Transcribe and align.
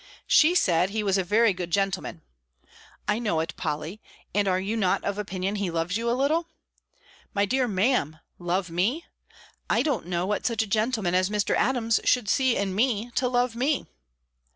She 0.25 0.55
said 0.55 0.89
he 0.89 1.03
was 1.03 1.19
a 1.19 1.23
very 1.23 1.53
good 1.53 1.69
gentleman. 1.69 2.23
"I 3.07 3.19
know 3.19 3.39
it, 3.39 3.55
Polly; 3.55 4.01
and 4.33 4.47
are 4.47 4.59
you 4.59 4.75
not 4.75 5.03
of 5.03 5.19
opinion 5.19 5.57
he 5.57 5.69
loves 5.69 5.95
you 5.95 6.09
a 6.09 6.17
little?" 6.19 6.47
"Dear 7.47 7.67
Ma'am 7.67 8.17
love 8.39 8.71
me 8.71 9.05
I 9.69 9.83
don't 9.83 10.07
know 10.07 10.25
what 10.25 10.43
such 10.47 10.63
a 10.63 10.65
gentleman 10.65 11.13
as 11.13 11.29
Mr. 11.29 11.53
Adams 11.55 11.99
should 12.03 12.29
see 12.29 12.57
in 12.57 12.73
me, 12.73 13.11
to 13.11 13.27
love 13.27 13.55
me!" 13.55 13.85